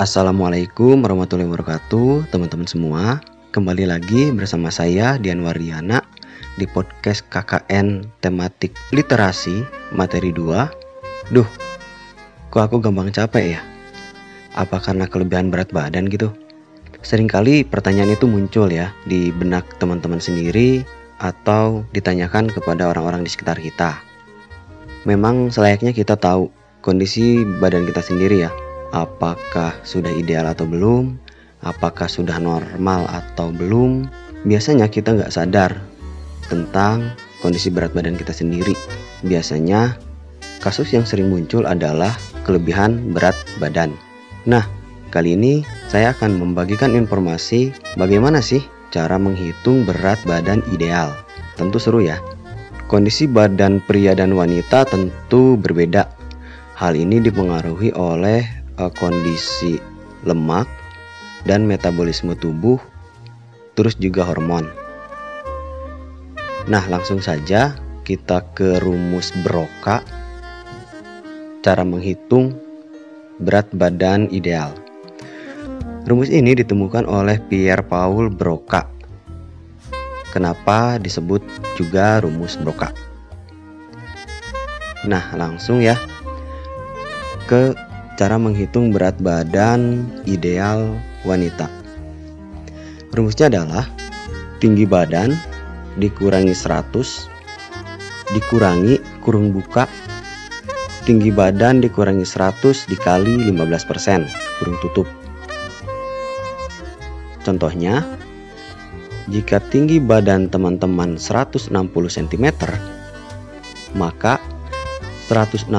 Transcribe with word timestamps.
Assalamualaikum 0.00 1.04
warahmatullahi 1.04 1.44
wabarakatuh 1.44 2.32
teman-teman 2.32 2.64
semua 2.64 3.20
Kembali 3.52 3.84
lagi 3.84 4.32
bersama 4.32 4.72
saya 4.72 5.20
Dian 5.20 5.44
Wariana 5.44 6.00
Di 6.56 6.64
podcast 6.64 7.20
KKN 7.28 8.08
tematik 8.24 8.72
literasi 8.96 9.60
materi 9.92 10.32
2 10.32 11.36
Duh, 11.36 11.44
kok 12.48 12.62
aku 12.64 12.80
gampang 12.80 13.12
capek 13.12 13.44
ya? 13.52 13.60
Apa 14.56 14.80
karena 14.80 15.04
kelebihan 15.04 15.52
berat 15.52 15.68
badan 15.68 16.08
gitu? 16.08 16.32
Seringkali 17.04 17.68
pertanyaan 17.68 18.16
itu 18.16 18.24
muncul 18.24 18.72
ya 18.72 18.96
di 19.04 19.28
benak 19.36 19.68
teman-teman 19.76 20.16
sendiri 20.16 20.80
Atau 21.20 21.84
ditanyakan 21.92 22.48
kepada 22.48 22.88
orang-orang 22.88 23.20
di 23.20 23.28
sekitar 23.28 23.60
kita 23.60 24.00
Memang 25.04 25.52
selayaknya 25.52 25.92
kita 25.92 26.16
tahu 26.16 26.48
kondisi 26.80 27.44
badan 27.60 27.84
kita 27.84 28.00
sendiri 28.00 28.48
ya 28.48 28.69
apakah 28.90 29.74
sudah 29.82 30.10
ideal 30.10 30.46
atau 30.46 30.66
belum, 30.66 31.18
apakah 31.64 32.08
sudah 32.08 32.36
normal 32.40 33.06
atau 33.10 33.52
belum. 33.54 34.08
Biasanya 34.44 34.88
kita 34.88 35.16
nggak 35.16 35.32
sadar 35.32 35.76
tentang 36.48 37.12
kondisi 37.44 37.68
berat 37.68 37.92
badan 37.92 38.16
kita 38.16 38.32
sendiri. 38.32 38.72
Biasanya 39.20 40.00
kasus 40.64 40.92
yang 40.92 41.04
sering 41.04 41.28
muncul 41.28 41.68
adalah 41.68 42.12
kelebihan 42.44 43.12
berat 43.12 43.36
badan. 43.60 43.92
Nah, 44.48 44.64
kali 45.12 45.36
ini 45.36 45.62
saya 45.92 46.16
akan 46.16 46.40
membagikan 46.40 46.96
informasi 46.96 47.72
bagaimana 48.00 48.40
sih 48.40 48.64
cara 48.90 49.20
menghitung 49.20 49.84
berat 49.84 50.18
badan 50.24 50.64
ideal. 50.72 51.12
Tentu 51.60 51.76
seru 51.76 52.00
ya. 52.00 52.16
Kondisi 52.90 53.30
badan 53.30 53.78
pria 53.86 54.18
dan 54.18 54.34
wanita 54.34 54.82
tentu 54.88 55.54
berbeda. 55.54 56.10
Hal 56.74 56.96
ini 56.96 57.20
dipengaruhi 57.22 57.92
oleh 57.94 58.59
uh, 58.80 58.88
kondisi 58.96 59.76
lemak 60.24 60.64
dan 61.44 61.68
metabolisme 61.68 62.32
tubuh, 62.32 62.80
terus 63.76 63.92
juga 64.00 64.24
hormon. 64.24 64.64
Nah, 66.68 66.84
langsung 66.88 67.20
saja 67.20 67.76
kita 68.04 68.44
ke 68.56 68.80
rumus 68.80 69.32
Broca. 69.44 70.00
Cara 71.60 71.84
menghitung 71.84 72.56
berat 73.36 73.68
badan 73.76 74.32
ideal. 74.32 74.72
Rumus 76.08 76.32
ini 76.32 76.56
ditemukan 76.56 77.04
oleh 77.04 77.36
Pierre 77.52 77.84
Paul 77.84 78.32
Broca. 78.32 78.88
Kenapa 80.32 80.96
disebut 80.96 81.44
juga 81.76 82.24
rumus 82.24 82.56
Broca? 82.56 82.92
Nah, 85.04 85.32
langsung 85.36 85.80
ya 85.80 85.96
ke 87.48 87.72
cara 88.20 88.36
menghitung 88.36 88.92
berat 88.92 89.16
badan 89.16 90.04
ideal 90.28 90.92
wanita. 91.24 91.72
Rumusnya 93.16 93.48
adalah 93.48 93.88
tinggi 94.60 94.84
badan 94.84 95.32
dikurangi 95.96 96.52
100 96.52 97.00
dikurangi 98.36 99.00
kurung 99.24 99.56
buka 99.56 99.88
tinggi 101.08 101.32
badan 101.32 101.80
dikurangi 101.80 102.28
100 102.28 102.92
dikali 102.92 103.40
15% 103.48 104.28
kurung 104.60 104.76
tutup. 104.84 105.08
Contohnya, 107.40 108.04
jika 109.32 109.64
tinggi 109.72 109.96
badan 109.96 110.52
teman-teman 110.52 111.16
160 111.16 111.72
cm, 112.12 112.52
maka 113.96 114.36
160 115.32 115.72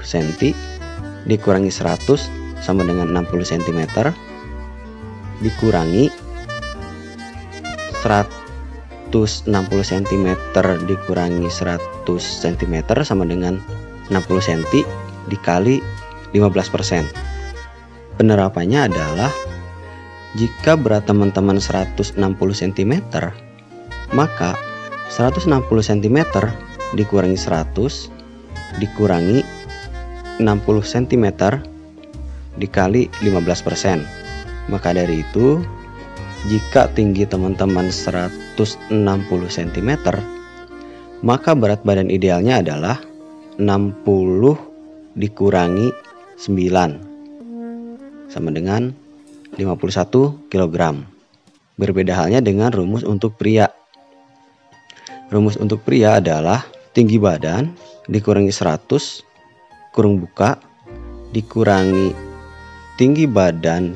cm 0.00 0.73
dikurangi 1.24 1.72
100 1.72 2.60
sama 2.60 2.84
dengan 2.84 3.12
60 3.12 3.44
cm 3.44 3.80
dikurangi 5.40 6.08
160 8.04 9.44
cm 9.68 10.26
dikurangi 10.88 11.48
100 11.48 11.80
cm 12.16 12.74
sama 13.04 13.24
dengan 13.24 13.60
60 14.08 14.20
cm 14.20 14.84
dikali 15.32 15.80
15% 16.36 18.20
penerapannya 18.20 18.92
adalah 18.92 19.32
jika 20.34 20.74
berat 20.74 21.06
teman-teman 21.06 21.56
160 21.62 22.18
cm 22.20 22.92
maka 24.12 24.58
160 25.08 25.48
cm 25.64 26.18
dikurangi 26.98 27.38
100 27.38 28.80
dikurangi 28.82 29.63
60 30.38 30.82
cm 30.82 31.26
dikali 32.58 33.10
15%. 33.22 34.70
Maka 34.70 34.96
dari 34.96 35.20
itu, 35.20 35.60
jika 36.48 36.88
tinggi 36.92 37.26
teman-teman 37.28 37.90
160 37.90 38.90
cm, 39.48 39.90
maka 41.24 41.50
berat 41.56 41.80
badan 41.84 42.12
idealnya 42.12 42.60
adalah 42.60 43.00
60 43.56 45.16
dikurangi 45.16 45.88
9 46.42 47.14
sama 48.28 48.50
dengan 48.50 48.90
51 49.54 50.50
kg. 50.50 50.76
Berbeda 51.74 52.14
halnya 52.14 52.42
dengan 52.42 52.70
rumus 52.74 53.06
untuk 53.06 53.38
pria. 53.38 53.70
Rumus 55.30 55.58
untuk 55.58 55.82
pria 55.82 56.18
adalah 56.18 56.66
tinggi 56.94 57.18
badan 57.18 57.70
dikurangi 58.10 58.50
100 58.50 59.33
kurung 59.94 60.18
buka 60.18 60.58
dikurangi 61.30 62.10
tinggi 62.98 63.30
badan 63.30 63.94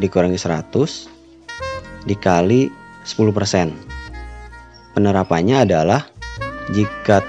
dikurangi 0.00 0.40
100 0.40 2.08
dikali 2.08 2.72
10%. 3.04 4.96
Penerapannya 4.96 5.68
adalah 5.68 6.08
jika 6.72 7.20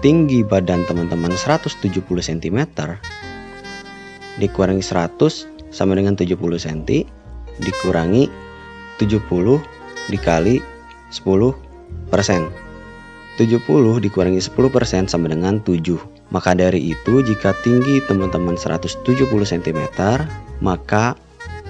tinggi 0.00 0.40
badan 0.40 0.88
teman-teman 0.88 1.36
170 1.36 1.76
cm 2.00 2.58
dikurangi 4.40 4.80
100 4.80 5.68
sama 5.68 5.92
dengan 6.00 6.16
70 6.16 6.32
cm 6.32 7.04
dikurangi 7.60 8.24
70 8.96 10.08
dikali 10.08 10.64
10 11.12 12.08
persen 12.08 12.67
70 13.38 14.02
dikurangi 14.02 14.42
10% 14.42 15.06
sama 15.06 15.30
dengan 15.30 15.62
7. 15.62 15.94
Maka 16.34 16.58
dari 16.58 16.92
itu 16.92 17.22
jika 17.22 17.54
tinggi 17.62 18.02
teman-teman 18.10 18.58
170 18.58 18.98
cm, 19.46 19.80
maka 20.58 21.14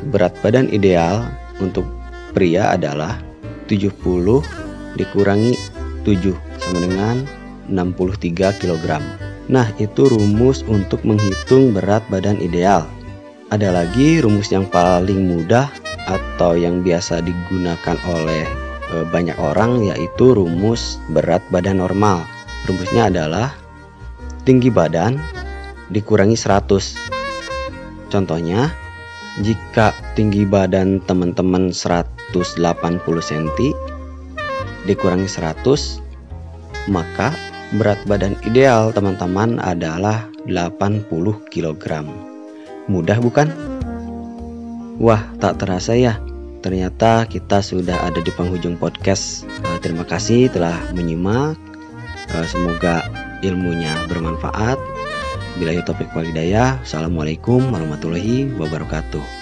berat 0.08 0.32
badan 0.40 0.72
ideal 0.72 1.28
untuk 1.60 1.84
pria 2.32 2.72
adalah 2.72 3.20
70 3.68 3.92
dikurangi 4.96 5.54
7 6.08 6.32
sama 6.56 6.78
dengan 6.80 7.16
63 7.68 8.56
kg. 8.64 8.98
Nah, 9.52 9.68
itu 9.76 10.08
rumus 10.08 10.64
untuk 10.64 11.04
menghitung 11.04 11.76
berat 11.76 12.00
badan 12.08 12.40
ideal. 12.40 12.88
Ada 13.52 13.72
lagi 13.72 14.24
rumus 14.24 14.48
yang 14.52 14.64
paling 14.68 15.24
mudah 15.24 15.68
atau 16.08 16.56
yang 16.56 16.80
biasa 16.84 17.20
digunakan 17.24 17.96
oleh 18.08 18.44
Eh, 18.44 18.67
banyak 19.12 19.36
orang 19.36 19.84
yaitu 19.84 20.32
rumus 20.32 20.96
berat 21.12 21.44
badan 21.52 21.80
normal. 21.80 22.24
Rumusnya 22.64 23.12
adalah 23.12 23.52
tinggi 24.48 24.72
badan 24.72 25.20
dikurangi 25.92 26.36
100. 26.36 26.96
Contohnya, 28.08 28.72
jika 29.44 29.92
tinggi 30.16 30.48
badan 30.48 31.04
teman-teman 31.04 31.70
180 31.70 32.32
cm 33.04 33.48
dikurangi 34.88 35.28
100, 35.28 36.88
maka 36.88 37.36
berat 37.76 38.00
badan 38.08 38.32
ideal 38.48 38.88
teman-teman 38.96 39.60
adalah 39.60 40.24
80 40.48 41.04
kg. 41.52 41.84
Mudah 42.88 43.20
bukan? 43.20 43.52
Wah, 44.98 45.20
tak 45.38 45.60
terasa 45.60 45.92
ya 45.94 46.16
ternyata 46.60 47.24
kita 47.26 47.62
sudah 47.62 48.02
ada 48.04 48.18
di 48.18 48.30
penghujung 48.34 48.76
podcast. 48.76 49.46
Uh, 49.64 49.78
terima 49.78 50.02
kasih 50.02 50.50
telah 50.50 50.76
menyimak. 50.94 51.58
Uh, 52.34 52.46
semoga 52.46 53.06
ilmunya 53.46 53.94
bermanfaat. 54.10 54.78
Bila 55.58 55.74
topik 55.82 56.10
walidayah. 56.14 56.78
Assalamualaikum 56.82 57.62
warahmatullahi 57.70 58.50
wabarakatuh. 58.58 59.37